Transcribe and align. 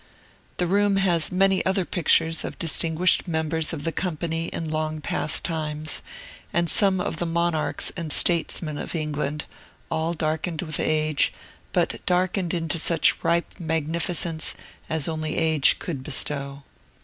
The 0.57 0.65
room 0.65 0.95
has 0.95 1.31
many 1.31 1.63
other 1.63 1.85
pictures 1.85 2.43
of 2.43 2.57
distinguished 2.57 3.27
members 3.27 3.71
of 3.71 3.83
the 3.83 3.91
company 3.91 4.47
in 4.47 4.71
long 4.71 4.99
past 4.99 5.45
times, 5.45 6.01
and 6.51 6.65
of 6.65 6.71
some 6.71 6.99
of 6.99 7.17
the 7.17 7.27
monarchs 7.27 7.91
and 7.95 8.11
statesmen 8.11 8.79
of 8.79 8.95
England, 8.95 9.45
all 9.91 10.13
darkened 10.15 10.63
with 10.63 10.79
age, 10.79 11.31
but 11.71 12.03
darkened 12.07 12.51
into 12.51 12.79
such 12.79 13.23
ripe 13.23 13.59
magnificence 13.59 14.55
as 14.89 15.07
only 15.07 15.37
age 15.37 15.77
could 15.77 16.01
bestow. 16.01 16.63